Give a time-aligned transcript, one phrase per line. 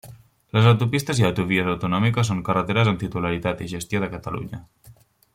[0.57, 4.61] Les autopistes i autovies autonòmiques són carreteres amb titularitat i gestió de Catalunya.